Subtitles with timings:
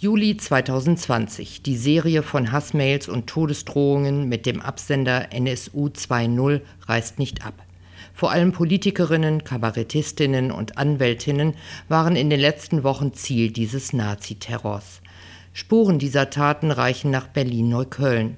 [0.00, 1.62] Juli 2020.
[1.62, 7.54] Die Serie von Hassmails und Todesdrohungen mit dem Absender NSU 2.0 reißt nicht ab.
[8.14, 11.54] Vor allem Politikerinnen, Kabarettistinnen und Anwältinnen
[11.88, 15.00] waren in den letzten Wochen Ziel dieses Naziterrors.
[15.52, 18.36] Spuren dieser Taten reichen nach Berlin-Neukölln.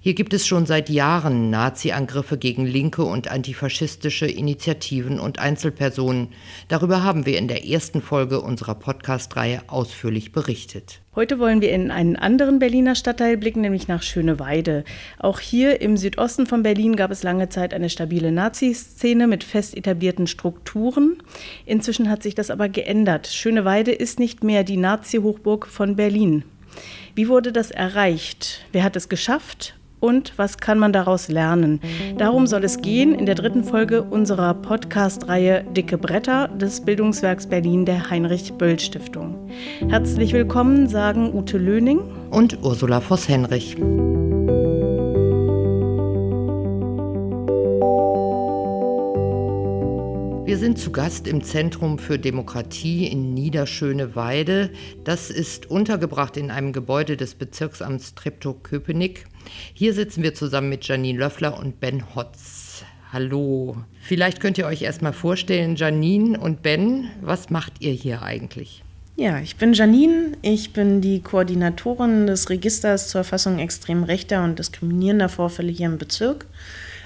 [0.00, 6.28] Hier gibt es schon seit Jahren Nazi-Angriffe gegen linke und antifaschistische Initiativen und Einzelpersonen.
[6.68, 11.00] Darüber haben wir in der ersten Folge unserer Podcast-Reihe ausführlich berichtet.
[11.16, 14.84] Heute wollen wir in einen anderen Berliner Stadtteil blicken, nämlich nach Schöneweide.
[15.18, 19.76] Auch hier im Südosten von Berlin gab es lange Zeit eine stabile Nazi-Szene mit fest
[19.76, 21.22] etablierten Strukturen.
[21.66, 23.26] Inzwischen hat sich das aber geändert.
[23.26, 26.44] Schöneweide ist nicht mehr die Nazi-Hochburg von Berlin.
[27.14, 28.64] Wie wurde das erreicht?
[28.72, 29.74] Wer hat es geschafft?
[30.00, 31.80] Und was kann man daraus lernen?
[32.16, 37.84] Darum soll es gehen in der dritten Folge unserer Podcast-Reihe Dicke Bretter des Bildungswerks Berlin
[37.84, 39.50] der Heinrich-Böll-Stiftung.
[39.88, 43.76] Herzlich willkommen, sagen Ute Löning und Ursula Voss-Henrich.
[50.50, 54.70] Wir sind zu Gast im Zentrum für Demokratie in Niederschöneweide.
[55.04, 59.26] Das ist untergebracht in einem Gebäude des Bezirksamts Treptow-Köpenick.
[59.74, 62.84] Hier sitzen wir zusammen mit Janine Löffler und Ben Hotz.
[63.12, 63.76] Hallo.
[64.00, 68.84] Vielleicht könnt ihr euch erstmal vorstellen, Janine und Ben, was macht ihr hier eigentlich?
[69.16, 70.32] Ja, ich bin Janine.
[70.42, 75.98] Ich bin die Koordinatorin des Registers zur Erfassung extrem rechter und diskriminierender Vorfälle hier im
[75.98, 76.46] Bezirk.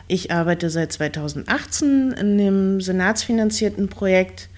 [0.07, 4.49] Ich arbeite seit 2018 in dem senatsfinanzierten Projekt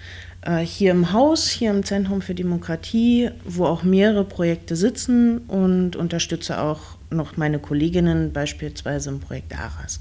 [0.43, 5.97] äh, hier im Haus, hier im Zentrum für Demokratie, wo auch mehrere Projekte sitzen und
[5.97, 10.01] unterstütze auch noch meine Kolleginnen, beispielsweise im Projekt ARAS.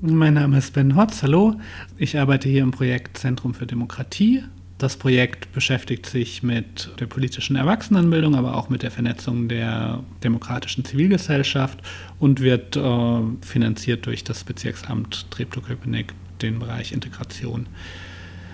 [0.00, 1.56] Mein Name ist Ben Hotz, hallo.
[1.96, 4.44] Ich arbeite hier im Projekt Zentrum für Demokratie
[4.78, 10.84] das Projekt beschäftigt sich mit der politischen Erwachsenenbildung, aber auch mit der Vernetzung der demokratischen
[10.84, 11.80] Zivilgesellschaft
[12.20, 17.66] und wird äh, finanziert durch das Bezirksamt Treptow-Köpenick, den Bereich Integration.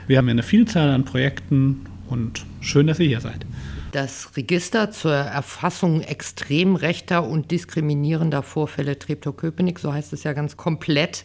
[0.06, 3.44] Wir haben eine Vielzahl an Projekten und schön, dass ihr hier seid.
[3.94, 10.56] Das Register zur Erfassung extrem rechter und diskriminierender Vorfälle Treptow-Köpenick, so heißt es ja ganz
[10.56, 11.24] komplett,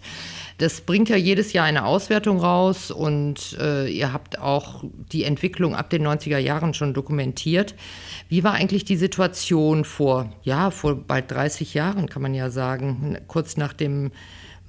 [0.59, 5.73] das bringt ja jedes Jahr eine Auswertung raus und äh, ihr habt auch die Entwicklung
[5.73, 7.73] ab den 90er Jahren schon dokumentiert.
[8.27, 13.17] Wie war eigentlich die Situation vor, ja, vor bald 30 Jahren, kann man ja sagen,
[13.27, 14.11] kurz nach dem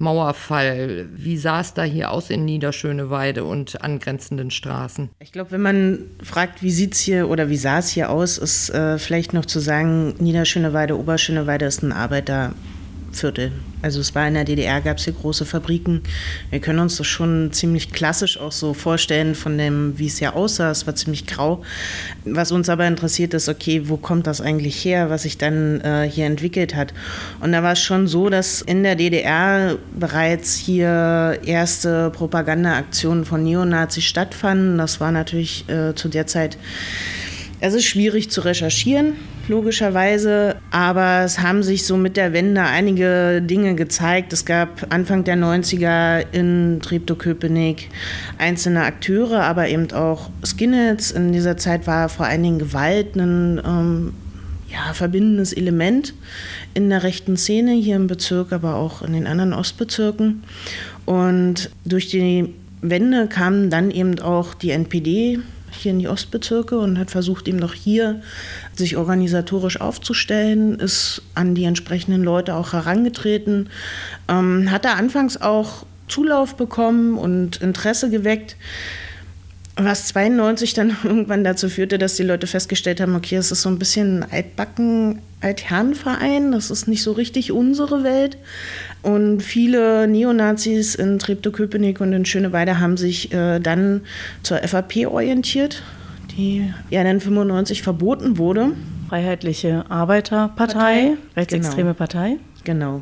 [0.01, 1.07] Mauerfall.
[1.13, 5.09] Wie sah es da hier aus in Niederschöneweide und angrenzenden Straßen?
[5.19, 8.37] Ich glaube, wenn man fragt, wie sieht es hier oder wie sah es hier aus,
[8.37, 12.53] ist äh, vielleicht noch zu sagen, Niederschöneweide, Oberschöneweide ist ein Arbeiter,
[13.11, 13.51] Viertel.
[13.81, 16.01] Also es war in der DDR, gab es hier große Fabriken.
[16.49, 20.35] Wir können uns das schon ziemlich klassisch auch so vorstellen von dem, wie es hier
[20.35, 20.71] aussah.
[20.71, 21.63] Es war ziemlich grau.
[22.25, 26.09] Was uns aber interessiert ist, okay, wo kommt das eigentlich her, was sich dann äh,
[26.09, 26.93] hier entwickelt hat.
[27.39, 33.43] Und da war es schon so, dass in der DDR bereits hier erste Propagandaaktionen von
[33.43, 34.77] Neonazis stattfanden.
[34.77, 36.57] Das war natürlich äh, zu der Zeit
[37.63, 39.13] es ist schwierig zu recherchieren,
[39.51, 44.33] logischerweise, aber es haben sich so mit der Wende einige Dinge gezeigt.
[44.33, 47.89] Es gab Anfang der 90er in Treptow-Köpenick
[48.37, 51.11] einzelne Akteure, aber eben auch Skinheads.
[51.11, 54.13] In dieser Zeit war vor allen Dingen Gewalt ein ähm,
[54.69, 56.13] ja, verbindendes Element
[56.73, 60.43] in der rechten Szene hier im Bezirk, aber auch in den anderen Ostbezirken.
[61.05, 65.39] Und durch die Wende kam dann eben auch die NPD
[65.71, 68.21] hier in die Ostbezirke und hat versucht, eben noch hier
[68.75, 73.69] sich organisatorisch aufzustellen, ist an die entsprechenden Leute auch herangetreten,
[74.27, 78.57] ähm, hat da anfangs auch Zulauf bekommen und Interesse geweckt
[79.75, 83.69] was 92 dann irgendwann dazu führte, dass die Leute festgestellt haben, okay, es ist so
[83.69, 88.37] ein bisschen ein altbacken Altherrenverein, das ist nicht so richtig unsere Welt.
[89.01, 94.01] Und viele Neonazis in Treptow-Köpenick und in Schöneweide haben sich äh, dann
[94.43, 95.81] zur FAP orientiert,
[96.37, 98.73] die ja dann 95 verboten wurde.
[99.09, 101.17] Freiheitliche Arbeiterpartei, Partei.
[101.35, 101.93] rechtsextreme genau.
[101.93, 102.37] Partei.
[102.63, 103.01] Genau.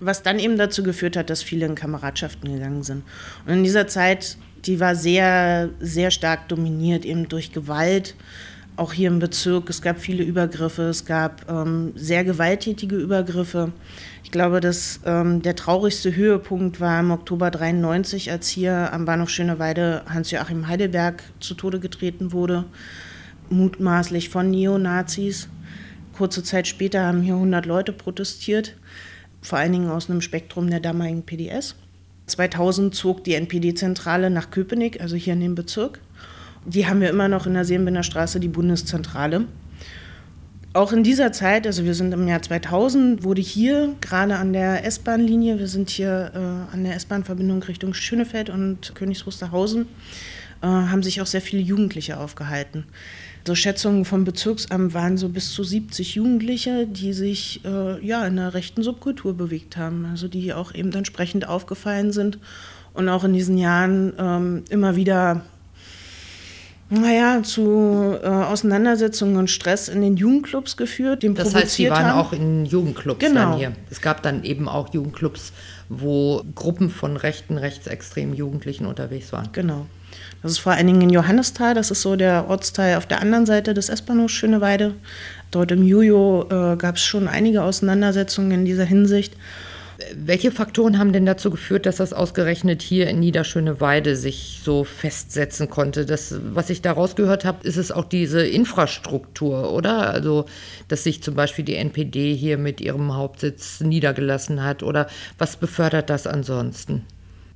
[0.00, 3.02] Was dann eben dazu geführt hat, dass viele in Kameradschaften gegangen sind.
[3.46, 8.14] Und in dieser Zeit die war sehr, sehr stark dominiert eben durch Gewalt.
[8.76, 13.72] Auch hier im Bezirk, es gab viele Übergriffe, es gab ähm, sehr gewalttätige Übergriffe.
[14.22, 19.30] Ich glaube, dass ähm, der traurigste Höhepunkt war im Oktober 93, als hier am Bahnhof
[19.30, 22.66] Schöneweide Hans-Joachim Heidelberg zu Tode getreten wurde,
[23.50, 25.48] mutmaßlich von Neonazis.
[26.12, 28.76] Kurze Zeit später haben hier 100 Leute protestiert,
[29.40, 31.74] vor allen Dingen aus einem Spektrum der damaligen PDS.
[32.28, 36.00] 2000 zog die NPD-Zentrale nach Köpenick, also hier in dem Bezirk.
[36.64, 39.46] Die haben wir immer noch in der Seelenbinder Straße, die Bundeszentrale.
[40.74, 44.84] auch in dieser Zeit, also wir sind im Jahr 2000, wurde hier gerade an der
[44.84, 49.86] S-Bahn-Linie, wir sind hier äh, an der S-Bahn-Verbindung Richtung Schönefeld und Königs Wusterhausen,
[50.62, 52.84] äh, haben sich auch sehr viele Jugendliche aufgehalten.
[53.48, 58.36] So Schätzungen vom Bezirksamt waren so bis zu 70 Jugendliche, die sich äh, ja in
[58.36, 62.38] der rechten Subkultur bewegt haben, also die auch eben entsprechend aufgefallen sind
[62.92, 65.46] und auch in diesen Jahren ähm, immer wieder
[66.90, 71.22] naja, zu äh, Auseinandersetzungen und Stress in den Jugendclubs geführt.
[71.22, 72.18] Den das heißt, sie waren haben.
[72.18, 73.52] auch in Jugendclubs genau.
[73.52, 73.72] dann hier.
[73.88, 75.54] Es gab dann eben auch Jugendclubs,
[75.88, 79.48] wo Gruppen von rechten, rechtsextremen Jugendlichen unterwegs waren.
[79.52, 79.86] Genau.
[80.42, 83.44] Das ist vor allen Dingen in Johannisthal, das ist so der Ortsteil auf der anderen
[83.44, 84.94] Seite des S-Bahnhofs Schöneweide.
[85.50, 89.34] Dort im Jujo äh, gab es schon einige Auseinandersetzungen in dieser Hinsicht.
[90.14, 95.68] Welche Faktoren haben denn dazu geführt, dass das ausgerechnet hier in Niederschöneweide sich so festsetzen
[95.68, 96.06] konnte?
[96.06, 100.08] Das, was ich daraus gehört habe, ist es auch diese Infrastruktur, oder?
[100.10, 100.44] Also,
[100.86, 106.10] dass sich zum Beispiel die NPD hier mit ihrem Hauptsitz niedergelassen hat, oder was befördert
[106.10, 107.04] das ansonsten?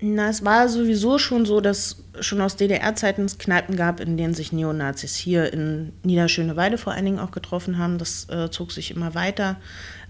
[0.04, 4.34] Na, es war sowieso schon so, dass schon aus DDR-Zeiten es Kneipen gab, in denen
[4.34, 7.98] sich Neonazis hier in Niederschöneweide vor allen Dingen auch getroffen haben.
[7.98, 9.58] Das äh, zog sich immer weiter.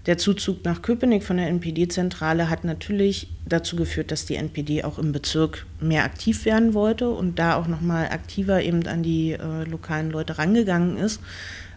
[0.07, 4.97] Der Zuzug nach Köpenick von der NPD-Zentrale hat natürlich dazu geführt, dass die NPD auch
[4.97, 9.33] im Bezirk mehr aktiv werden wollte und da auch noch mal aktiver eben an die
[9.33, 11.21] äh, lokalen Leute rangegangen ist.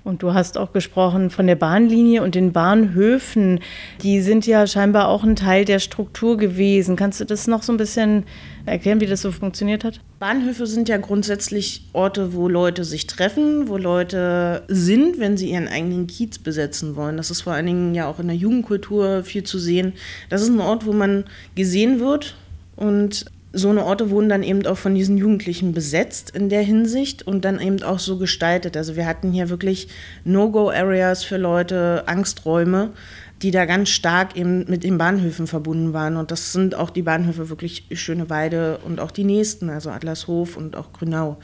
[0.07, 3.59] Und du hast auch gesprochen von der Bahnlinie und den Bahnhöfen.
[4.03, 6.95] Die sind ja scheinbar auch ein Teil der Struktur gewesen.
[6.95, 8.23] Kannst du das noch so ein bisschen
[8.67, 10.01] erklären, wie das so funktioniert hat?
[10.21, 15.67] Bahnhöfe sind ja grundsätzlich Orte, wo Leute sich treffen, wo Leute sind, wenn sie ihren
[15.67, 17.17] eigenen Kiez besetzen wollen.
[17.17, 19.93] Das ist vor allen Dingen ja auch in der Jugendkultur viel zu sehen.
[20.31, 21.25] Das ist ein Ort, wo man
[21.57, 22.37] gesehen wird
[22.77, 23.25] und
[23.57, 27.45] so eine Orte wurden dann eben auch von diesen Jugendlichen besetzt in der Hinsicht und
[27.47, 28.77] dann eben auch so gestaltet.
[28.77, 29.89] Also wir hatten hier wirklich
[30.25, 32.91] No-Go-Areas für Leute, Angsträume,
[33.41, 36.19] die da ganz stark eben mit den Bahnhöfen verbunden waren.
[36.19, 40.77] Und das sind auch die Bahnhöfe wirklich Schöneweide und auch die nächsten, also Adlershof und
[40.77, 41.39] auch Grünau.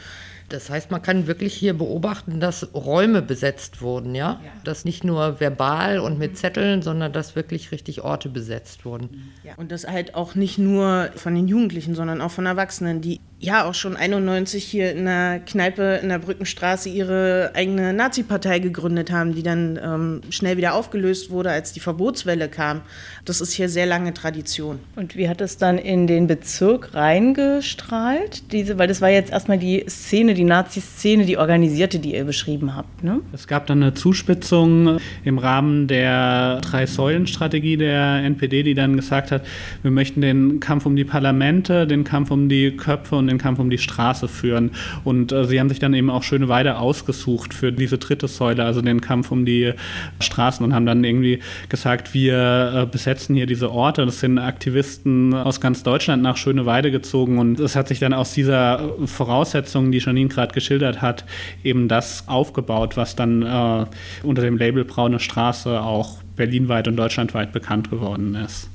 [0.52, 4.40] Das heißt, man kann wirklich hier beobachten, dass Räume besetzt wurden, ja?
[4.44, 4.50] ja.
[4.64, 9.32] Dass nicht nur verbal und mit Zetteln, sondern dass wirklich richtig Orte besetzt wurden.
[9.44, 13.20] Ja, und das halt auch nicht nur von den Jugendlichen, sondern auch von Erwachsenen, die
[13.42, 19.10] ja auch schon 91 hier in der Kneipe in der Brückenstraße ihre eigene Nazi-Partei gegründet
[19.10, 22.82] haben, die dann ähm, schnell wieder aufgelöst wurde, als die Verbotswelle kam.
[23.24, 24.78] Das ist hier sehr lange Tradition.
[24.94, 28.52] Und wie hat es dann in den Bezirk reingestrahlt?
[28.52, 32.76] Diese, weil das war jetzt erstmal die Szene, die Nazi-Szene, die organisierte, die ihr beschrieben
[32.76, 33.02] habt.
[33.02, 33.22] Ne?
[33.32, 39.44] Es gab dann eine Zuspitzung im Rahmen der Drei-Säulen-Strategie der NPD, die dann gesagt hat,
[39.82, 43.58] wir möchten den Kampf um die Parlamente, den Kampf um die Köpfe und den Kampf
[43.58, 44.72] um die Straße führen.
[45.04, 48.64] Und äh, sie haben sich dann eben auch schöne Weide ausgesucht für diese dritte Säule,
[48.64, 49.72] also den Kampf um die
[50.20, 54.04] Straßen und haben dann irgendwie gesagt, wir äh, besetzen hier diese Orte.
[54.06, 58.32] Das sind Aktivisten aus ganz Deutschland nach Schöneweide gezogen und es hat sich dann aus
[58.32, 61.24] dieser Voraussetzung, die Janine gerade geschildert hat,
[61.64, 63.86] eben das aufgebaut, was dann äh,
[64.22, 68.68] unter dem Label Braune Straße auch berlinweit und deutschlandweit bekannt geworden ist.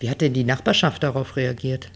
[0.00, 1.90] Wie hat denn die Nachbarschaft darauf reagiert?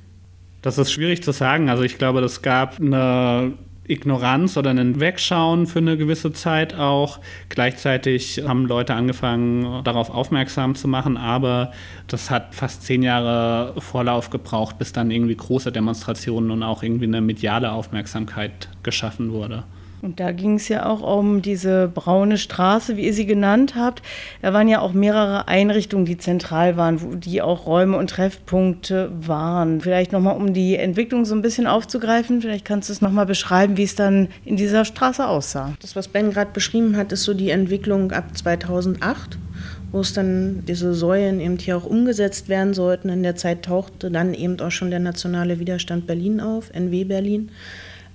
[0.65, 1.69] Das ist schwierig zu sagen.
[1.69, 3.53] Also ich glaube, es gab eine
[3.87, 7.21] Ignoranz oder ein Wegschauen für eine gewisse Zeit auch.
[7.51, 11.73] Gleichzeitig haben Leute angefangen, darauf aufmerksam zu machen, aber
[12.07, 17.05] das hat fast zehn Jahre Vorlauf gebraucht, bis dann irgendwie große Demonstrationen und auch irgendwie
[17.05, 19.65] eine mediale Aufmerksamkeit geschaffen wurde.
[20.05, 24.03] Und da ging es ja auch um diese braune Straße, wie ihr sie genannt habt.
[24.43, 29.81] Da waren ja auch mehrere Einrichtungen, die zentral waren, die auch Räume und Treffpunkte waren.
[29.81, 33.79] Vielleicht nochmal, um die Entwicklung so ein bisschen aufzugreifen, vielleicht kannst du es nochmal beschreiben,
[33.79, 35.73] wie es dann in dieser Straße aussah.
[35.81, 39.39] Das, was Ben gerade beschrieben hat, ist so die Entwicklung ab 2008
[39.95, 43.11] wo es dann diese Säulen eben hier auch umgesetzt werden sollten.
[43.11, 47.53] In der Zeit tauchte dann eben auch schon der nationale Widerstand Berlin auf, NW Berlin.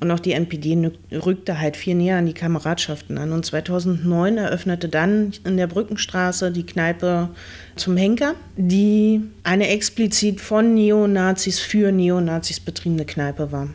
[0.02, 3.34] Und auch die NPD rückte halt viel näher an die Kameradschaften an.
[3.34, 7.30] Und 2009 eröffnete dann in der Brückenstraße die Kneipe
[7.76, 13.70] zum Henker, die eine explizit von Neonazis für Neonazis betriebene Kneipe war.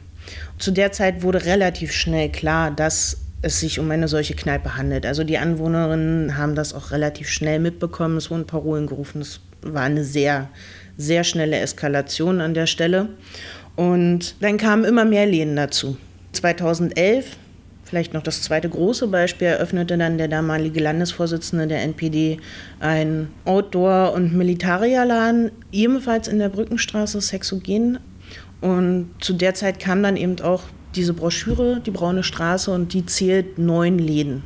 [0.59, 5.05] Zu der Zeit wurde relativ schnell klar, dass es sich um eine solche Kneipe handelt.
[5.05, 8.17] Also die Anwohnerinnen haben das auch relativ schnell mitbekommen.
[8.17, 9.21] Es wurden Parolen gerufen.
[9.21, 10.49] Es war eine sehr,
[10.97, 13.11] sehr schnelle Eskalation an der Stelle.
[13.77, 15.99] Und dann kamen immer mehr Läden dazu.
[16.35, 17.37] 2011,
[17.85, 22.39] vielleicht noch das zweite große Beispiel, eröffnete dann der damalige Landesvorsitzende der NPD
[22.81, 27.99] ein Outdoor- und Militarierladen, ebenfalls in der Brückenstraße, Sexogen.
[28.61, 30.63] Und zu der Zeit kam dann eben auch
[30.95, 34.43] diese Broschüre, die Braune Straße, und die zählt neun Läden,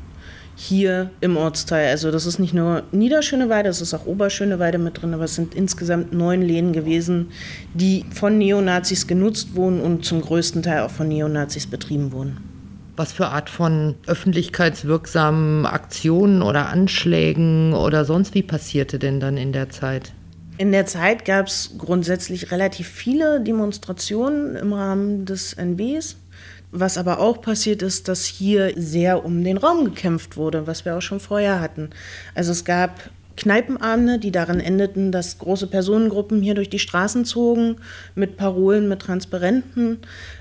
[0.60, 1.88] hier im Ortsteil.
[1.88, 5.54] Also das ist nicht nur Niederschöneweide, es ist auch Oberschöneweide mit drin, aber es sind
[5.54, 7.28] insgesamt neun Läden gewesen,
[7.74, 12.38] die von Neonazis genutzt wurden und zum größten Teil auch von Neonazis betrieben wurden.
[12.96, 19.52] Was für Art von öffentlichkeitswirksamen Aktionen oder Anschlägen oder sonst wie passierte denn dann in
[19.52, 20.12] der Zeit?
[20.56, 26.16] In der Zeit gab es grundsätzlich relativ viele Demonstrationen im Rahmen des NWs.
[26.70, 30.96] Was aber auch passiert ist, dass hier sehr um den Raum gekämpft wurde, was wir
[30.96, 31.90] auch schon vorher hatten.
[32.34, 37.76] Also es gab Kneipenabende, die darin endeten, dass große Personengruppen hier durch die Straßen zogen
[38.14, 39.98] mit Parolen, mit Transparenten.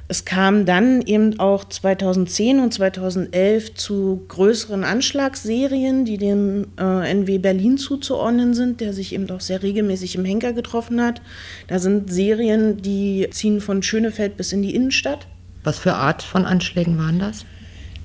[0.07, 7.37] Es kam dann eben auch 2010 und 2011 zu größeren Anschlagsserien, die dem äh, NW
[7.37, 11.21] Berlin zuzuordnen sind, der sich eben auch sehr regelmäßig im Henker getroffen hat.
[11.67, 15.27] Da sind Serien, die ziehen von Schönefeld bis in die Innenstadt.
[15.67, 17.43] Was für Art von Anschlägen waren das?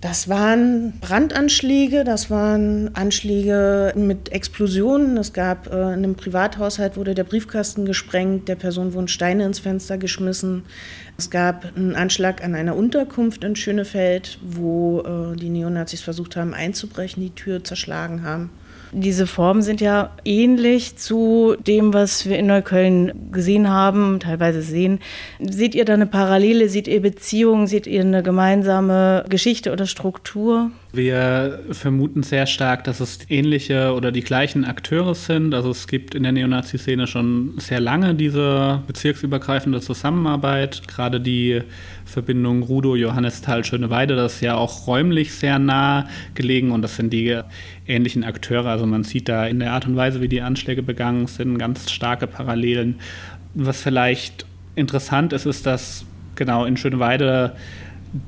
[0.01, 5.17] Das waren Brandanschläge, das waren Anschläge mit Explosionen.
[5.17, 9.61] Es gab äh, in einem Privathaushalt wurde der Briefkasten gesprengt, der Person wurden Steine ins
[9.61, 10.65] Fenster geschmissen.
[11.17, 16.55] Es gab einen Anschlag an einer Unterkunft in Schönefeld, wo äh, die Neonazis versucht haben
[16.55, 18.51] einzubrechen, die Tür zerschlagen haben.
[18.95, 25.01] Diese Formen sind ja ähnlich zu dem, was wir in Neukölln gesehen haben, teilweise sehen.
[25.41, 26.69] Seht ihr da eine Parallele?
[26.69, 27.67] Seht ihr Beziehungen?
[27.67, 30.71] Seht ihr eine gemeinsame Geschichte oder Struktur?
[30.95, 35.55] Wir vermuten sehr stark, dass es ähnliche oder die gleichen Akteure sind.
[35.55, 40.87] Also es gibt in der Neonazi-Szene schon sehr lange diese bezirksübergreifende Zusammenarbeit.
[40.87, 41.63] Gerade die
[42.05, 47.11] Verbindung Rudo, Johannisthal, Schöneweide, das ist ja auch räumlich sehr nah gelegen und das sind
[47.11, 47.41] die
[47.87, 48.67] ähnlichen Akteure.
[48.67, 51.91] Also man sieht da in der Art und Weise, wie die Anschläge begangen sind, ganz
[51.91, 52.97] starke Parallelen.
[53.55, 54.45] Was vielleicht
[54.75, 57.57] interessant ist, ist, dass genau in Schöneweide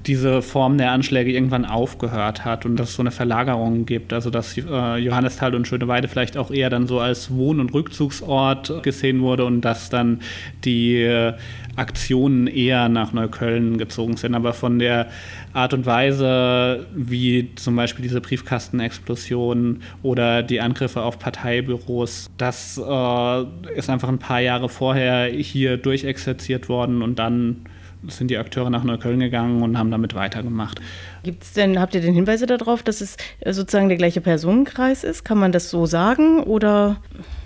[0.06, 4.12] diese Form der Anschläge irgendwann aufgehört hat und dass es so eine Verlagerung gibt.
[4.12, 8.82] Also dass äh, Johannisthal und Schöneweide vielleicht auch eher dann so als Wohn- und Rückzugsort
[8.82, 10.20] gesehen wurde und dass dann
[10.64, 11.34] die äh,
[11.76, 14.34] Aktionen eher nach Neukölln gezogen sind.
[14.34, 15.08] Aber von der
[15.52, 23.44] Art und Weise, wie zum Beispiel diese Briefkastenexplosion oder die Angriffe auf Parteibüros, das äh,
[23.76, 27.66] ist einfach ein paar Jahre vorher hier durchexerziert worden und dann
[28.08, 30.80] sind die Akteure nach Neukölln gegangen und haben damit weitergemacht.
[31.22, 35.24] Gibt's denn, habt ihr denn Hinweise darauf, dass es sozusagen der gleiche Personenkreis ist?
[35.24, 36.96] Kann man das so sagen oder?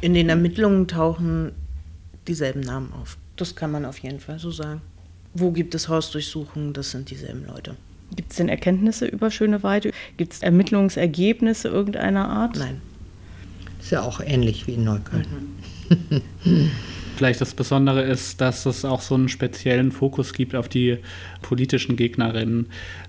[0.00, 1.52] In den Ermittlungen tauchen
[2.26, 3.18] dieselben Namen auf.
[3.36, 4.80] Das kann man auf jeden Fall so sagen.
[5.34, 6.72] Wo gibt es Hausdurchsuchungen?
[6.72, 7.76] Das sind dieselben Leute.
[8.16, 9.92] Gibt es denn Erkenntnisse über Schöneweide?
[10.16, 12.56] Gibt es Ermittlungsergebnisse irgendeiner Art?
[12.56, 12.80] Nein.
[13.80, 15.26] Ist ja auch ähnlich wie in Neukölln.
[15.88, 16.70] Mhm.
[17.18, 20.98] Vielleicht das Besondere ist, dass es auch so einen speziellen Fokus gibt auf die
[21.42, 22.66] politischen Gegnerinnen.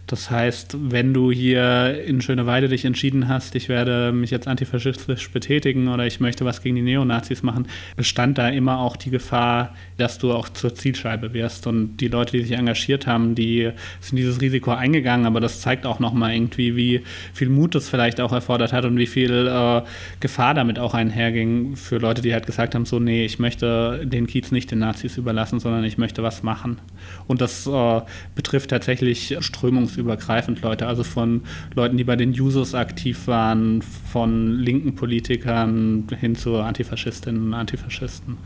[0.10, 5.30] Das heißt, wenn du hier in Schöneweide dich entschieden hast, ich werde mich jetzt antifaschistisch
[5.30, 9.76] betätigen oder ich möchte was gegen die Neonazis machen, bestand da immer auch die Gefahr,
[9.98, 11.68] dass du auch zur Zielscheibe wirst.
[11.68, 13.70] Und die Leute, die sich engagiert haben, die
[14.02, 17.02] sind dieses Risiko eingegangen, aber das zeigt auch nochmal irgendwie, wie
[17.34, 19.84] viel Mut das vielleicht auch erfordert hat und wie viel äh,
[20.20, 24.26] Gefahr damit auch einherging für Leute, die halt gesagt haben, so, nee, ich möchte den
[24.26, 26.80] Kiez nicht den Nazis überlassen, sondern ich möchte was machen.
[27.28, 28.02] Und das äh,
[28.36, 31.44] betrifft tatsächlich strömungsübergreifend Leute, also von
[31.76, 38.38] Leuten, die bei den Jusos aktiv waren, von linken Politikern hin zu Antifaschistinnen und Antifaschisten.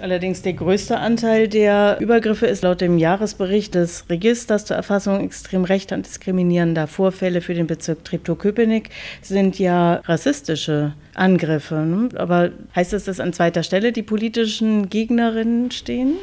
[0.00, 5.64] Allerdings der größte Anteil der Übergriffe ist laut dem Jahresbericht des Registers zur Erfassung extrem
[5.64, 8.88] rechter und diskriminierender Vorfälle für den Bezirk Treptow-Köpenick
[9.20, 11.76] sind ja rassistische Angriffe.
[11.76, 12.08] Ne?
[12.14, 16.14] Aber heißt das, dass an zweiter Stelle die politischen Gegnerinnen stehen?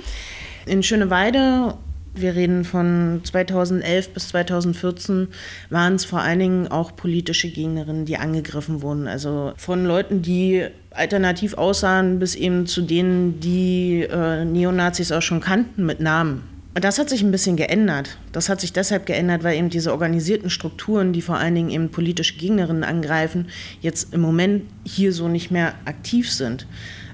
[0.65, 1.75] In Schöneweide
[2.21, 5.27] wir reden von 2011 bis 2014,
[5.69, 9.07] waren es vor allen Dingen auch politische Gegnerinnen, die angegriffen wurden.
[9.07, 15.41] Also von Leuten, die alternativ aussahen, bis eben zu denen, die äh, Neonazis auch schon
[15.41, 16.43] kannten mit Namen.
[16.77, 18.19] Und das hat sich ein bisschen geändert.
[18.31, 21.89] Das hat sich deshalb geändert, weil eben diese organisierten Strukturen, die vor allen Dingen eben
[21.89, 23.47] politische Gegnerinnen angreifen,
[23.81, 26.67] jetzt im Moment hier so nicht mehr aktiv sind.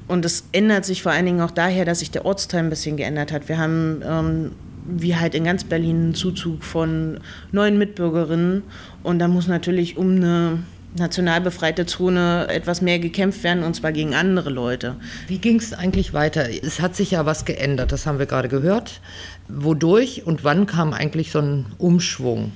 [0.08, 2.98] Und es ändert sich vor allen Dingen auch daher, dass sich der Ortsteil ein bisschen
[2.98, 3.48] geändert hat.
[3.48, 4.52] Wir haben ähm,
[4.86, 7.20] wie halt in ganz Berlin einen Zuzug von
[7.52, 8.64] neuen Mitbürgerinnen.
[9.04, 10.60] Und da muss natürlich um eine
[10.96, 14.96] national befreite Zone etwas mehr gekämpft werden, und zwar gegen andere Leute.
[15.28, 16.48] Wie ging es eigentlich weiter?
[16.50, 19.02] Es hat sich ja was geändert, das haben wir gerade gehört.
[19.48, 22.52] Wodurch und wann kam eigentlich so ein Umschwung?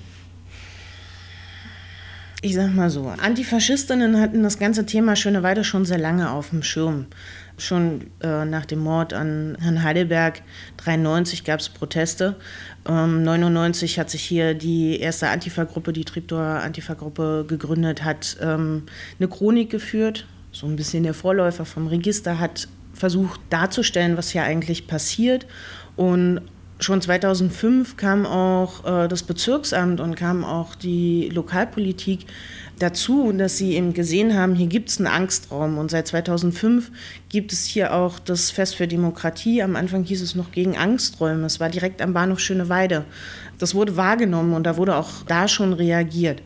[2.44, 6.62] Ich sag mal so, Antifaschistinnen hatten das ganze Thema Schöneweide schon sehr lange auf dem
[6.62, 7.08] Schirm.
[7.58, 10.44] Schon äh, nach dem Mord an Herrn Heidelberg
[10.78, 12.36] 93 gab es Proteste.
[12.88, 18.84] Ähm, 99 hat sich hier die erste Antifa-Gruppe, die Triptor Antifa-Gruppe gegründet, hat ähm,
[19.18, 20.28] eine Chronik geführt.
[20.52, 25.48] So ein bisschen der Vorläufer vom Register hat versucht darzustellen, was hier eigentlich passiert.
[25.96, 26.42] Und
[26.80, 32.26] schon 2005 kam auch äh, das Bezirksamt und kam auch die Lokalpolitik
[32.80, 35.78] dazu, dass sie eben gesehen haben, hier gibt es einen Angstraum.
[35.78, 36.92] Und seit 2005
[37.30, 39.62] gibt es hier auch das Fest für Demokratie.
[39.62, 41.46] Am Anfang hieß es noch gegen Angsträume.
[41.46, 43.06] Es war direkt am Bahnhof Schöneweide.
[43.58, 46.42] Das wurde wahrgenommen und da wurde auch da schon reagiert.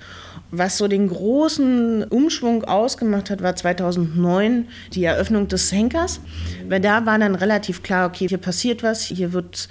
[0.51, 6.21] Was so den großen Umschwung ausgemacht hat, war 2009 die Eröffnung des Henkers.
[6.67, 9.69] Weil da war dann relativ klar, okay, hier passiert was, hier wird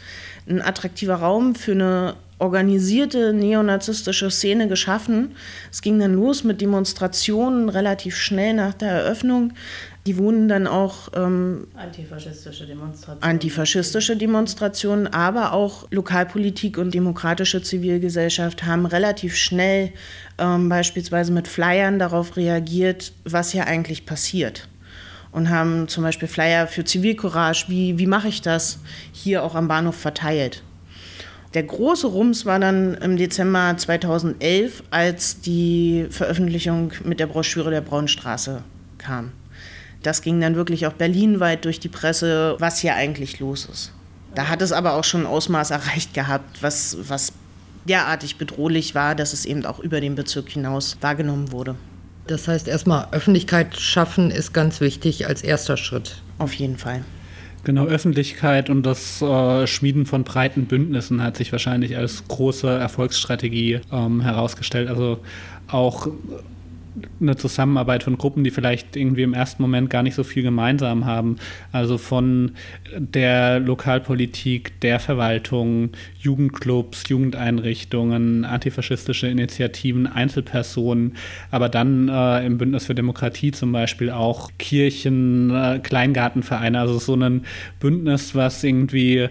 [0.49, 5.33] ein attraktiver Raum für eine organisierte neonazistische Szene geschaffen.
[5.71, 9.53] Es ging dann los mit Demonstrationen relativ schnell nach der Eröffnung.
[10.07, 13.23] Die wurden dann auch ähm, antifaschistische Demonstrationen.
[13.23, 19.93] Antifaschistische Demonstrationen, aber auch Lokalpolitik und demokratische Zivilgesellschaft haben relativ schnell
[20.39, 24.69] ähm, beispielsweise mit Flyern darauf reagiert, was hier eigentlich passiert.
[25.33, 28.79] Und haben zum Beispiel Flyer für Zivilcourage, wie, wie mache ich das,
[29.13, 30.63] hier auch am Bahnhof verteilt.
[31.55, 37.81] Der große Rums war dann im Dezember 2011, als die Veröffentlichung mit der Broschüre der
[37.81, 38.63] Braunstraße
[38.99, 39.33] kam.
[40.03, 43.93] Das ging dann wirklich auch berlinweit durch die Presse, was hier eigentlich los ist.
[44.35, 47.33] Da hat es aber auch schon ein Ausmaß erreicht gehabt, was, was
[47.85, 51.75] derartig bedrohlich war, dass es eben auch über den Bezirk hinaus wahrgenommen wurde.
[52.29, 56.23] Das heißt, erstmal Öffentlichkeit schaffen ist ganz wichtig als erster Schritt.
[56.39, 57.03] Auf jeden Fall.
[57.63, 63.81] Genau, Öffentlichkeit und das äh, Schmieden von breiten Bündnissen hat sich wahrscheinlich als große Erfolgsstrategie
[63.93, 64.89] ähm, herausgestellt.
[64.89, 65.19] Also
[65.69, 66.09] auch
[67.21, 71.07] eine Zusammenarbeit von Gruppen, die vielleicht irgendwie im ersten Moment gar nicht so viel gemeinsam
[71.07, 71.37] haben.
[71.73, 72.53] Also von
[72.97, 81.17] der Lokalpolitik, der Verwaltung, Jugendclubs, Jugendeinrichtungen, antifaschistische Initiativen, Einzelpersonen,
[81.51, 87.15] aber dann äh, im Bündnis für Demokratie zum Beispiel auch Kirchen, äh, Kleingartenvereine, also so
[87.15, 87.45] ein
[87.79, 89.29] Bündnis, was irgendwie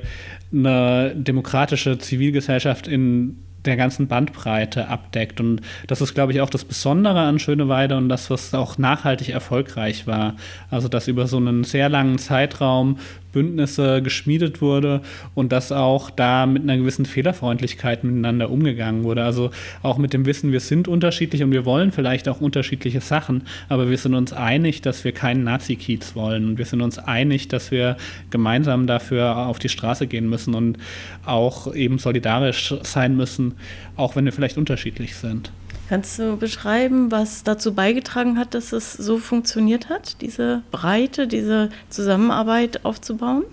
[0.52, 5.40] eine demokratische Zivilgesellschaft in der ganzen Bandbreite abdeckt.
[5.40, 9.30] Und das ist, glaube ich, auch das Besondere an Schöneweide und das, was auch nachhaltig
[9.30, 10.36] erfolgreich war.
[10.70, 12.98] Also, dass über so einen sehr langen Zeitraum
[13.32, 15.02] Bündnisse geschmiedet wurde
[15.36, 19.24] und dass auch da mit einer gewissen Fehlerfreundlichkeit miteinander umgegangen wurde.
[19.24, 19.52] Also
[19.84, 23.90] auch mit dem Wissen, wir sind unterschiedlich und wir wollen vielleicht auch unterschiedliche Sachen, aber
[23.90, 27.72] wir sind uns einig, dass wir keinen Nazi-Kiez wollen und wir sind uns einig, dass
[27.72, 27.98] wir
[28.30, 30.78] gemeinsam dafür auf die Straße gehen müssen und
[31.26, 33.54] auch eben solidarisch sein müssen,
[33.96, 35.52] auch wenn wir vielleicht unterschiedlich sind.
[35.90, 41.72] Kannst du beschreiben, was dazu beigetragen hat, dass es so funktioniert hat, diese Breite, diese
[41.90, 43.44] Zusammenarbeit aufzubauen?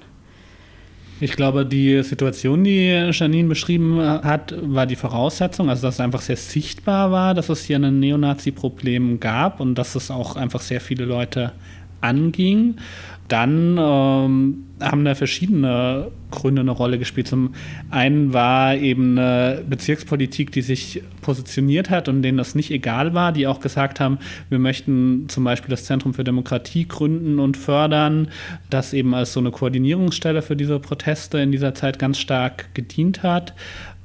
[1.19, 6.21] Ich glaube, die Situation, die Janine beschrieben hat, war die Voraussetzung, also dass es einfach
[6.21, 10.83] sehr sichtbar war, dass es hier ein Neonazi-Problem gab und dass es auch einfach sehr
[10.83, 11.53] viele Leute
[12.03, 12.77] anging.
[13.29, 17.29] Dann ähm, haben da verschiedene Gründe eine Rolle gespielt.
[17.29, 17.55] Zum
[17.91, 23.33] einen war eben eine Bezirkspolitik, die sich positioniert hat und denen das nicht egal war,
[23.33, 28.29] die auch gesagt haben, wir möchten zum Beispiel das Zentrum für Demokratie gründen und fördern,
[28.71, 33.23] das eben als so eine Koordinierungsstelle für diese Proteste in dieser Zeit ganz stark gedient
[33.23, 33.55] hat.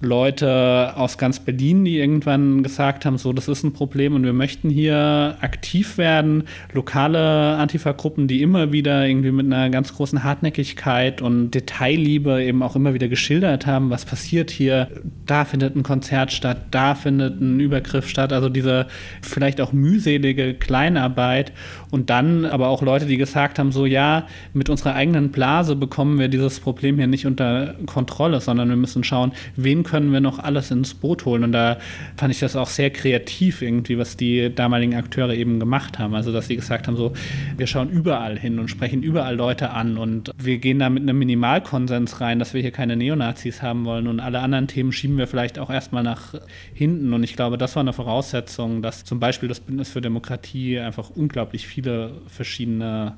[0.01, 4.33] Leute aus ganz Berlin, die irgendwann gesagt haben, so, das ist ein Problem und wir
[4.33, 6.43] möchten hier aktiv werden.
[6.73, 12.75] Lokale Antifa-Gruppen, die immer wieder irgendwie mit einer ganz großen Hartnäckigkeit und Detailliebe eben auch
[12.75, 14.87] immer wieder geschildert haben, was passiert hier.
[15.27, 18.33] Da findet ein Konzert statt, da findet ein Übergriff statt.
[18.33, 18.87] Also diese
[19.21, 21.51] vielleicht auch mühselige Kleinarbeit
[21.91, 26.17] und dann aber auch Leute, die gesagt haben, so, ja, mit unserer eigenen Blase bekommen
[26.17, 30.39] wir dieses Problem hier nicht unter Kontrolle, sondern wir müssen schauen, wen können wir noch
[30.39, 31.43] alles ins Boot holen?
[31.43, 31.77] Und da
[32.17, 36.15] fand ich das auch sehr kreativ irgendwie, was die damaligen Akteure eben gemacht haben.
[36.15, 37.13] Also, dass sie gesagt haben, so,
[37.58, 41.19] wir schauen überall hin und sprechen überall Leute an und wir gehen da mit einem
[41.19, 45.27] Minimalkonsens rein, dass wir hier keine Neonazis haben wollen und alle anderen Themen schieben wir
[45.27, 46.34] vielleicht auch erstmal nach
[46.73, 47.13] hinten.
[47.13, 51.10] Und ich glaube, das war eine Voraussetzung, dass zum Beispiel das Bündnis für Demokratie einfach
[51.10, 53.15] unglaublich viele verschiedene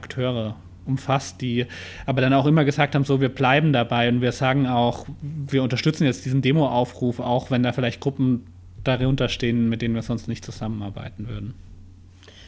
[0.00, 1.66] Akteure umfasst, die
[2.06, 5.62] aber dann auch immer gesagt haben, so wir bleiben dabei und wir sagen auch, wir
[5.62, 8.46] unterstützen jetzt diesen Demo-Aufruf, auch wenn da vielleicht Gruppen
[8.84, 11.54] darunter stehen, mit denen wir sonst nicht zusammenarbeiten würden.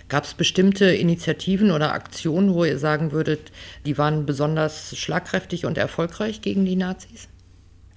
[0.08, 3.52] Gab es bestimmte Initiativen oder Aktionen, wo ihr sagen würdet,
[3.84, 7.28] die waren besonders schlagkräftig und erfolgreich gegen die Nazis?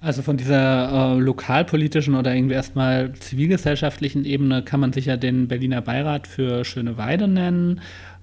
[0.03, 5.81] Also von dieser äh, lokalpolitischen oder irgendwie erstmal zivilgesellschaftlichen Ebene kann man sicher den Berliner
[5.81, 7.81] Beirat für Schöne Weide nennen.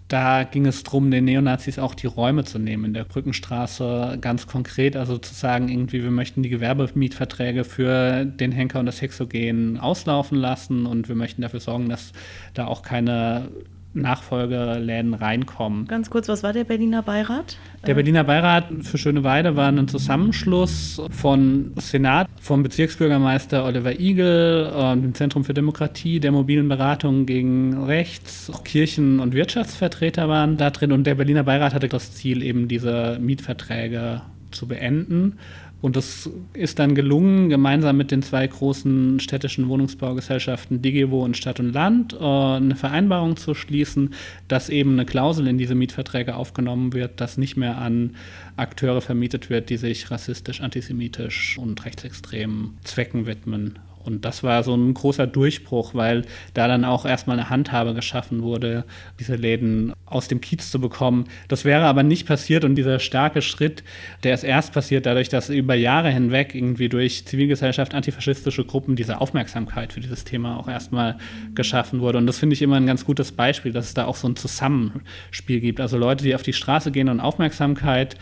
[0.08, 4.46] Da ging es darum, den Neonazis auch die Räume zu nehmen in der Brückenstraße, ganz
[4.46, 9.78] konkret, also zu sagen, irgendwie, wir möchten die Gewerbemietverträge für den Henker und das Hexogen
[9.78, 12.12] auslaufen lassen und wir möchten dafür sorgen, dass
[12.54, 13.50] da auch keine
[13.94, 15.86] Nachfolgeläden reinkommen.
[15.86, 17.56] Ganz kurz, was war der Berliner Beirat?
[17.86, 25.14] Der Berliner Beirat für Schöneweide war ein Zusammenschluss von Senat, vom Bezirksbürgermeister Oliver Igel, dem
[25.14, 31.04] Zentrum für Demokratie, der mobilen Beratung gegen Rechts, Kirchen- und Wirtschaftsvertreter waren da drin und
[31.04, 35.38] der Berliner Beirat hatte das Ziel, eben diese Mietverträge zu beenden.
[35.80, 41.60] Und es ist dann gelungen, gemeinsam mit den zwei großen städtischen Wohnungsbaugesellschaften Digivo und Stadt
[41.60, 44.14] und Land äh, eine Vereinbarung zu schließen,
[44.48, 48.16] dass eben eine Klausel in diese Mietverträge aufgenommen wird, dass nicht mehr an
[48.56, 53.78] Akteure vermietet wird, die sich rassistisch, antisemitisch und rechtsextremen Zwecken widmen.
[54.08, 58.42] Und das war so ein großer Durchbruch, weil da dann auch erstmal eine Handhabe geschaffen
[58.42, 58.84] wurde,
[59.20, 61.26] diese Läden aus dem Kiez zu bekommen.
[61.48, 63.84] Das wäre aber nicht passiert und dieser starke Schritt,
[64.24, 69.20] der ist erst passiert dadurch, dass über Jahre hinweg irgendwie durch Zivilgesellschaft, antifaschistische Gruppen diese
[69.20, 71.18] Aufmerksamkeit für dieses Thema auch erstmal
[71.54, 72.18] geschaffen wurde.
[72.18, 74.36] Und das finde ich immer ein ganz gutes Beispiel, dass es da auch so ein
[74.36, 75.80] Zusammenspiel gibt.
[75.80, 78.16] Also Leute, die auf die Straße gehen und Aufmerksamkeit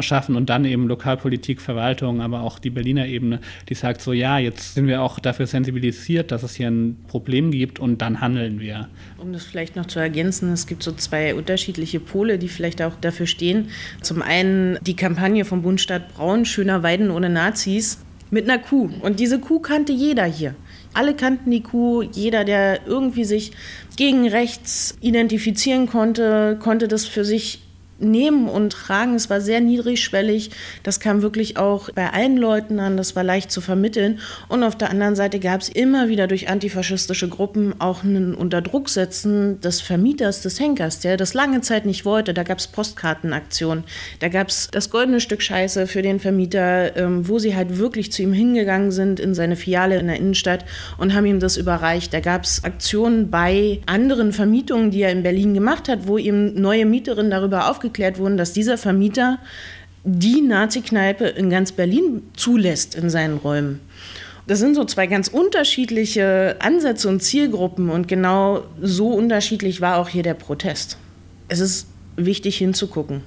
[0.00, 4.38] schaffen und dann eben Lokalpolitik, Verwaltung, aber auch die Berliner Ebene, die sagt so, ja,
[4.38, 8.58] jetzt sind wir auch dafür sensibilisiert, dass es hier ein Problem gibt und dann handeln
[8.58, 8.88] wir.
[9.16, 12.94] Um das vielleicht noch zu ergänzen, es gibt so zwei unterschiedliche Pole, die vielleicht auch
[13.00, 13.68] dafür stehen.
[14.02, 18.90] Zum einen die Kampagne vom Bundstadt Braun, Schöner Weiden ohne Nazis, mit einer Kuh.
[19.02, 20.54] Und diese Kuh kannte jeder hier.
[20.94, 23.52] Alle kannten die Kuh, jeder, der irgendwie sich
[23.96, 27.60] gegen rechts identifizieren konnte, konnte das für sich
[28.00, 29.14] nehmen und tragen.
[29.14, 30.50] Es war sehr niedrigschwellig.
[30.82, 32.96] Das kam wirklich auch bei allen Leuten an.
[32.96, 34.18] Das war leicht zu vermitteln.
[34.48, 39.60] Und auf der anderen Seite gab es immer wieder durch antifaschistische Gruppen auch ein Unterdrucksetzen
[39.60, 42.34] des Vermieters, des Henkers, der das lange Zeit nicht wollte.
[42.34, 43.84] Da gab es Postkartenaktionen.
[44.18, 48.12] Da gab es das goldene Stück Scheiße für den Vermieter, ähm, wo sie halt wirklich
[48.12, 50.64] zu ihm hingegangen sind in seine Filiale in der Innenstadt
[50.98, 52.12] und haben ihm das überreicht.
[52.12, 56.54] Da gab es Aktionen bei anderen Vermietungen, die er in Berlin gemacht hat, wo ihm
[56.54, 59.38] neue Mieterinnen darüber aufgeklärt aufgeklärt wurden, dass dieser Vermieter
[60.04, 63.80] die Nazi-Kneipe in ganz Berlin zulässt in seinen Räumen.
[64.46, 70.08] Das sind so zwei ganz unterschiedliche Ansätze und Zielgruppen und genau so unterschiedlich war auch
[70.08, 70.96] hier der Protest.
[71.48, 73.22] Es ist wichtig hinzugucken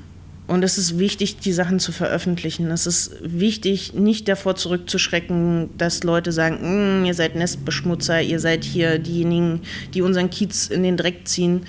[0.47, 2.71] und es ist wichtig, die Sachen zu veröffentlichen.
[2.71, 8.63] Es ist wichtig, nicht davor zurückzuschrecken, dass Leute sagen, mm, ihr seid Nestbeschmutzer, ihr seid
[8.63, 9.61] hier diejenigen,
[9.93, 11.65] die unseren Kiez in den Dreck ziehen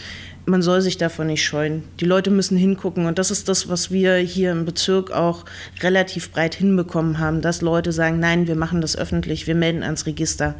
[0.47, 1.85] man soll sich davon nicht scheuen.
[2.01, 5.45] Die Leute müssen hingucken und das ist das, was wir hier im Bezirk auch
[5.81, 10.07] relativ breit hinbekommen haben, dass Leute sagen, nein, wir machen das öffentlich, wir melden ans
[10.07, 10.55] Register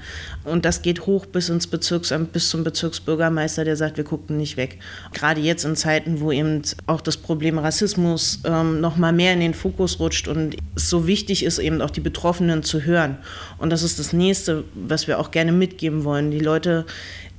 [0.45, 4.57] und das geht hoch bis ins Bezirksamt, bis zum Bezirksbürgermeister, der sagt, wir gucken nicht
[4.57, 4.79] weg.
[5.13, 9.41] Gerade jetzt in Zeiten, wo eben auch das Problem Rassismus ähm, noch mal mehr in
[9.41, 13.19] den Fokus rutscht und es so wichtig ist, eben auch die Betroffenen zu hören.
[13.59, 16.31] Und das ist das Nächste, was wir auch gerne mitgeben wollen.
[16.31, 16.87] Die Leute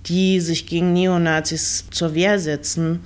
[0.08, 3.02] die sich gegen Neonazis zur Wehr setzen,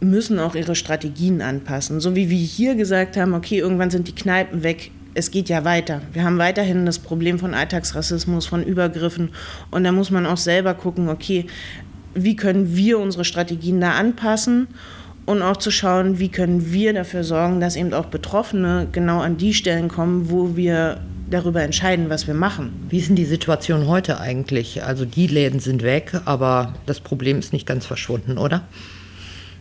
[0.00, 2.00] müssen auch ihre Strategien anpassen.
[2.00, 4.90] So wie wir hier gesagt haben, okay, irgendwann sind die Kneipen weg.
[5.14, 6.02] Es geht ja weiter.
[6.12, 9.30] Wir haben weiterhin das Problem von Alltagsrassismus, von Übergriffen.
[9.70, 11.46] Und da muss man auch selber gucken, okay,
[12.14, 14.68] wie können wir unsere Strategien da anpassen
[15.26, 19.36] und auch zu schauen, wie können wir dafür sorgen, dass eben auch Betroffene genau an
[19.36, 22.86] die Stellen kommen, wo wir darüber entscheiden, was wir machen.
[22.88, 24.82] Wie ist denn die Situation heute eigentlich?
[24.84, 28.62] Also die Läden sind weg, aber das Problem ist nicht ganz verschwunden, oder?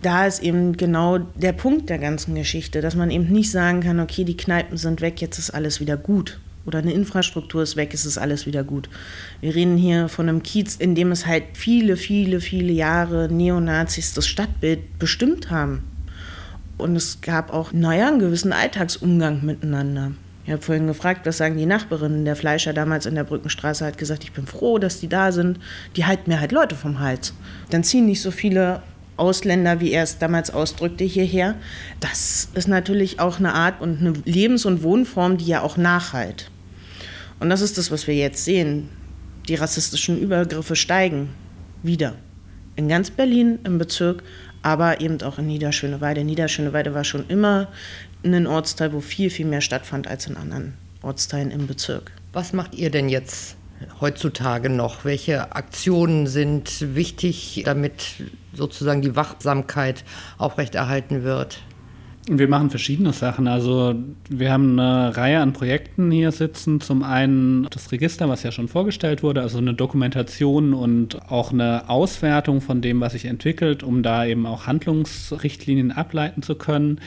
[0.02, 4.00] Da ist eben genau der Punkt der ganzen Geschichte, dass man eben nicht sagen kann,
[4.00, 6.40] okay, die Kneipen sind weg, jetzt ist alles wieder gut.
[6.66, 8.90] Oder eine Infrastruktur ist weg, es ist alles wieder gut.
[9.42, 14.14] Wir reden hier von einem Kiez, in dem es halt viele, viele, viele Jahre Neonazis
[14.14, 15.84] das Stadtbild bestimmt haben.
[16.78, 20.12] Und es gab auch, naja, einen gewissen Alltagsumgang miteinander.
[20.46, 22.24] Ich habe vorhin gefragt, was sagen die Nachbarinnen.
[22.24, 25.60] Der Fleischer damals in der Brückenstraße hat gesagt, ich bin froh, dass die da sind.
[25.96, 27.34] Die halten mir halt Leute vom Hals.
[27.72, 28.84] Dann ziehen nicht so viele
[29.18, 31.56] Ausländer, wie er es damals ausdrückte, hierher.
[32.00, 36.52] Das ist natürlich auch eine Art und eine Lebens- und Wohnform, die ja auch nachhalt.
[37.40, 38.90] Und das ist das, was wir jetzt sehen.
[39.48, 41.30] Die rassistischen Übergriffe steigen
[41.82, 42.16] wieder.
[42.76, 44.22] In ganz Berlin, im Bezirk,
[44.62, 46.24] aber eben auch in Niederschöneweide.
[46.24, 47.68] Niederschöneweide war schon immer
[48.34, 52.12] ein Ortsteil, wo viel, viel mehr stattfand als in anderen Ortsteilen im Bezirk.
[52.34, 53.56] Was macht ihr denn jetzt
[54.02, 55.06] heutzutage noch?
[55.06, 58.16] Welche Aktionen sind wichtig, damit
[58.54, 60.04] sozusagen die Wachsamkeit
[60.38, 61.62] aufrechterhalten wird?
[62.28, 63.48] Wir machen verschiedene Sachen.
[63.48, 63.94] Also
[64.30, 66.82] wir haben eine Reihe an Projekten hier sitzen.
[66.82, 71.88] Zum einen das Register, was ja schon vorgestellt wurde, also eine Dokumentation und auch eine
[71.88, 77.00] Auswertung von dem, was sich entwickelt, um da eben auch Handlungsrichtlinien ableiten zu können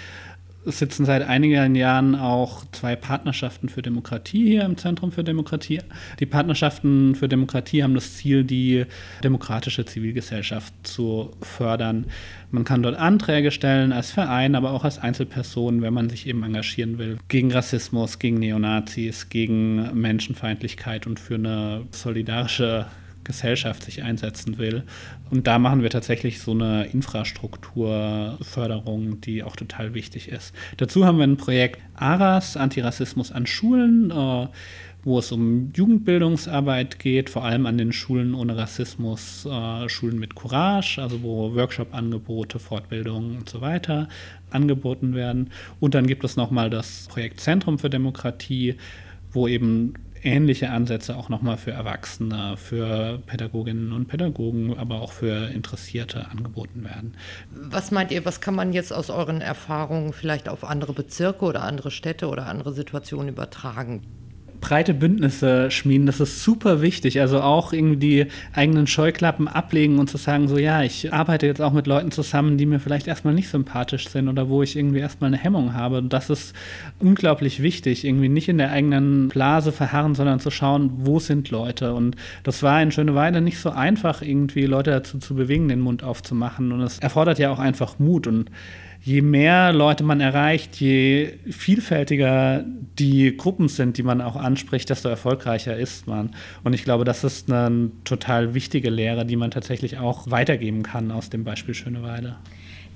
[0.70, 5.80] sitzen seit einigen Jahren auch zwei Partnerschaften für Demokratie hier im Zentrum für Demokratie.
[6.20, 8.84] Die Partnerschaften für Demokratie haben das Ziel, die
[9.22, 12.06] demokratische Zivilgesellschaft zu fördern.
[12.50, 16.42] Man kann dort Anträge stellen als Verein, aber auch als Einzelperson, wenn man sich eben
[16.42, 17.18] engagieren will.
[17.28, 22.86] Gegen Rassismus, gegen Neonazis, gegen Menschenfeindlichkeit und für eine solidarische
[23.28, 24.82] Gesellschaft sich einsetzen will.
[25.30, 30.52] Und da machen wir tatsächlich so eine Infrastrukturförderung, die auch total wichtig ist.
[30.78, 34.48] Dazu haben wir ein Projekt ARAS, Antirassismus an Schulen, äh,
[35.04, 40.34] wo es um Jugendbildungsarbeit geht, vor allem an den Schulen ohne Rassismus, äh, Schulen mit
[40.34, 44.08] Courage, also wo Workshop-Angebote, Fortbildungen und so weiter
[44.50, 45.50] angeboten werden.
[45.78, 48.76] Und dann gibt es nochmal das Projekt Zentrum für Demokratie,
[49.32, 55.48] wo eben ähnliche Ansätze auch nochmal für Erwachsene, für Pädagoginnen und Pädagogen, aber auch für
[55.48, 57.14] Interessierte angeboten werden.
[57.50, 61.62] Was meint ihr, was kann man jetzt aus euren Erfahrungen vielleicht auf andere Bezirke oder
[61.62, 64.02] andere Städte oder andere Situationen übertragen?
[64.60, 67.20] Breite Bündnisse schmieden, das ist super wichtig.
[67.20, 71.60] Also auch irgendwie die eigenen Scheuklappen ablegen und zu sagen, so ja, ich arbeite jetzt
[71.60, 74.98] auch mit Leuten zusammen, die mir vielleicht erstmal nicht sympathisch sind oder wo ich irgendwie
[74.98, 75.98] erstmal eine Hemmung habe.
[75.98, 76.54] Und das ist
[76.98, 81.94] unglaublich wichtig, irgendwie nicht in der eigenen Blase verharren, sondern zu schauen, wo sind Leute.
[81.94, 86.02] Und das war in Schöneweide nicht so einfach, irgendwie Leute dazu zu bewegen, den Mund
[86.02, 86.72] aufzumachen.
[86.72, 88.26] Und es erfordert ja auch einfach Mut.
[88.26, 88.50] Und
[89.00, 92.64] je mehr Leute man erreicht, je vielfältiger
[92.98, 96.34] die Gruppen sind, die man auch anspricht, desto erfolgreicher ist man.
[96.64, 101.10] Und ich glaube, das ist eine total wichtige Lehre, die man tatsächlich auch weitergeben kann
[101.10, 102.36] aus dem Beispiel Schöneweide.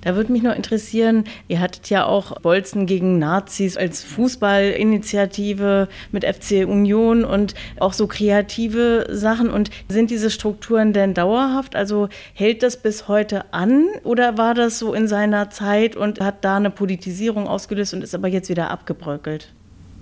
[0.03, 6.25] Da würde mich noch interessieren, ihr hattet ja auch Bolzen gegen Nazis als Fußballinitiative mit
[6.25, 9.49] FC Union und auch so kreative Sachen.
[9.49, 11.77] Und sind diese Strukturen denn dauerhaft?
[11.77, 16.43] Also hält das bis heute an oder war das so in seiner Zeit und hat
[16.43, 19.53] da eine Politisierung ausgelöst und ist aber jetzt wieder abgebröckelt?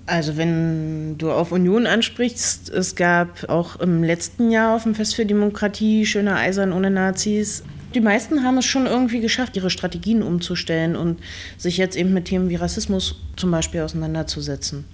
[0.08, 5.16] Also wenn du auf Union ansprichst, es gab auch im letzten Jahr auf dem Fest
[5.16, 10.24] für Demokratie Schöner Eisern ohne Nazis die meisten haben es schon irgendwie geschafft, ihre Strategien
[10.24, 11.20] umzustellen und
[11.58, 14.86] sich jetzt eben mit Themen wie Rassismus zum Beispiel auseinanderzusetzen.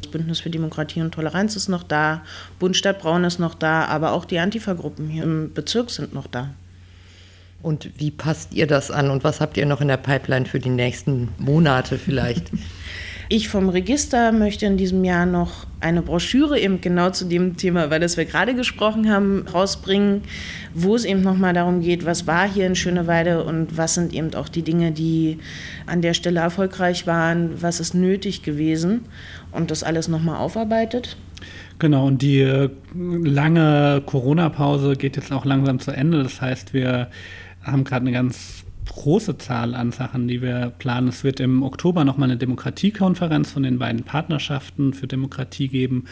[0.00, 2.22] Das Bündnis für Demokratie und Toleranz ist noch da,
[2.58, 6.26] Bund Stadt Braun ist noch da, aber auch die Antifa-Gruppen hier im Bezirk sind noch
[6.26, 6.50] da.
[7.62, 10.60] Und wie passt ihr das an und was habt ihr noch in der Pipeline für
[10.60, 12.50] die nächsten Monate vielleicht?
[13.28, 17.86] Ich vom Register möchte in diesem Jahr noch eine Broschüre eben genau zu dem Thema,
[17.86, 20.22] über das wir gerade gesprochen haben, rausbringen,
[20.74, 24.32] wo es eben nochmal darum geht, was war hier in Schöneweide und was sind eben
[24.34, 25.38] auch die Dinge, die
[25.86, 29.06] an der Stelle erfolgreich waren, was ist nötig gewesen
[29.50, 31.16] und das alles nochmal aufarbeitet.
[31.80, 36.22] Genau, und die äh, lange Corona-Pause geht jetzt auch langsam zu Ende.
[36.22, 37.10] Das heißt, wir
[37.62, 38.55] haben gerade eine ganz
[38.86, 41.08] große Zahl an Sachen, die wir planen.
[41.08, 46.04] Es wird im Oktober nochmal eine Demokratiekonferenz von den beiden Partnerschaften für Demokratie geben,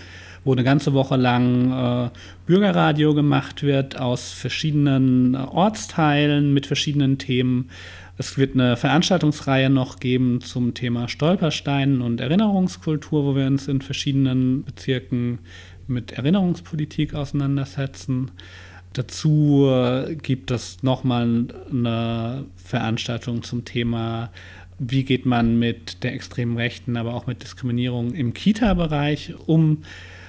[0.45, 2.11] wo eine ganze Woche lang äh,
[2.47, 7.71] Bürgerradio gemacht wird aus verschiedenen äh, Ortsteilen mit verschiedenen Themen.
[8.17, 13.81] Es wird eine Veranstaltungsreihe noch geben zum Thema Stolpersteinen und Erinnerungskultur, wo wir uns in
[13.81, 15.41] verschiedenen Bezirken
[15.89, 18.31] mit Erinnerungspolitik auseinandersetzen.
[18.95, 24.31] Dazu äh, gibt es nochmal eine Veranstaltung zum Thema,
[24.79, 29.83] wie geht man mit der extremen Rechten, aber auch mit Diskriminierung im Kita-Bereich um.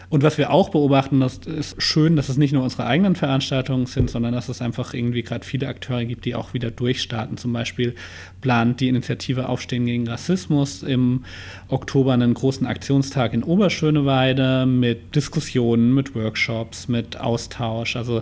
[0.10, 3.86] Und was wir auch beobachten, das ist schön, dass es nicht nur unsere eigenen Veranstaltungen
[3.88, 7.38] sind, sondern dass es einfach irgendwie gerade viele Akteure gibt, die auch wieder durchstarten.
[7.38, 7.96] Zum Beispiel
[8.42, 11.24] plant die Initiative Aufstehen gegen Rassismus im
[11.70, 17.96] Oktober einen großen Aktionstag in Oberschöneweide mit Diskussionen, mit Workshops, mit Austausch.
[17.96, 18.22] Also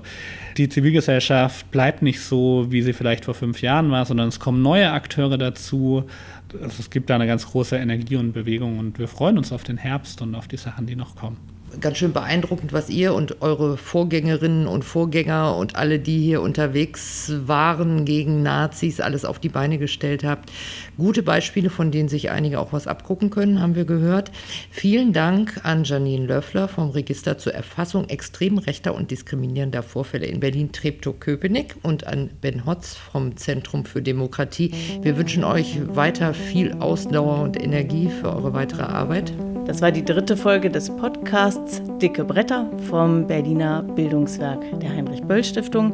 [0.57, 4.61] die Zivilgesellschaft bleibt nicht so, wie sie vielleicht vor fünf Jahren war, sondern es kommen
[4.61, 6.05] neue Akteure dazu.
[6.53, 9.63] Also es gibt da eine ganz große Energie und Bewegung und wir freuen uns auf
[9.63, 13.41] den Herbst und auf die Sachen, die noch kommen ganz schön beeindruckend, was ihr und
[13.41, 19.49] eure Vorgängerinnen und Vorgänger und alle, die hier unterwegs waren gegen Nazis, alles auf die
[19.49, 20.51] Beine gestellt habt.
[20.97, 24.31] Gute Beispiele, von denen sich einige auch was abgucken können, haben wir gehört.
[24.71, 30.39] Vielen Dank an Janine Löffler vom Register zur Erfassung extrem rechter und diskriminierender Vorfälle in
[30.39, 34.73] Berlin Treptow-Köpenick und an Ben Hotz vom Zentrum für Demokratie.
[35.01, 39.33] Wir wünschen euch weiter viel Ausdauer und Energie für eure weitere Arbeit.
[39.65, 45.93] Das war die dritte Folge des Podcasts Dicke Bretter vom Berliner Bildungswerk der Heinrich-Böll-Stiftung.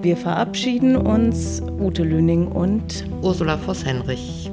[0.00, 4.50] Wir verabschieden uns, Ute Lüning und Ursula Voss-Henrich.